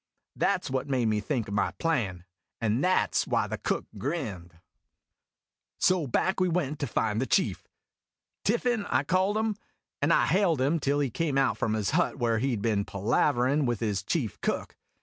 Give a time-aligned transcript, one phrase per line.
[0.35, 2.25] That 's what made me think of my plan,
[2.59, 4.29] and that 's why the Cook grinned.
[4.53, 7.67] A YARN OF SAILOR BENS 221 So back we went to find the chief,
[8.43, 9.55] Tiffin, I called him,
[10.01, 12.83] and I hailed him till he came out from his hut where he 'd been
[12.83, 14.75] palaverin' with his chief cook.